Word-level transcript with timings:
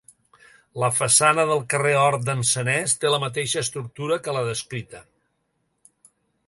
La 0.83 0.87
façana 0.99 1.43
del 1.51 1.61
carrer 1.73 1.91
Hort 2.05 2.25
d'en 2.31 2.41
Sanés 2.53 2.97
té 3.03 3.13
la 3.15 3.21
mateixa 3.25 3.63
estructura 3.67 4.19
que 4.25 4.35
la 4.39 4.45
descrita. 4.53 5.05